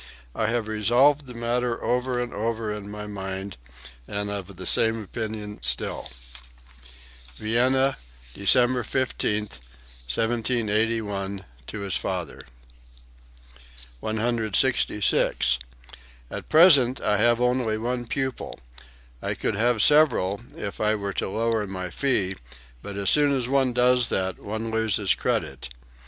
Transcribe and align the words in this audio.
I 0.33 0.47
have 0.47 0.67
resolved 0.67 1.27
the 1.27 1.35
matter 1.35 1.79
over 1.83 2.19
and 2.19 2.33
over 2.33 2.71
in 2.73 2.89
my 2.89 3.05
mind 3.05 3.57
and 4.07 4.31
am 4.31 4.35
of 4.35 4.55
the 4.55 4.65
same 4.65 4.99
opinion 5.03 5.61
still." 5.61 6.09
(Vienna, 7.35 7.97
December 8.33 8.83
15, 8.83 9.43
1781, 9.43 11.45
to 11.67 11.81
his 11.81 11.95
father.) 11.97 12.41
166. 13.99 15.59
"At 16.31 16.49
present 16.49 16.99
I 16.99 17.17
have 17.17 17.39
only 17.39 17.77
one 17.77 18.07
pupil....I 18.07 19.35
could 19.35 19.55
have 19.55 19.83
several 19.83 20.41
if 20.57 20.81
I 20.81 20.95
were 20.95 21.13
to 21.13 21.29
lower 21.29 21.67
my 21.67 21.91
fee; 21.91 22.37
but 22.81 22.97
as 22.97 23.11
soon 23.11 23.31
as 23.31 23.47
one 23.47 23.71
does 23.71 24.09
that 24.09 24.39
one 24.39 24.71
loses 24.71 25.13
credit. 25.13 25.69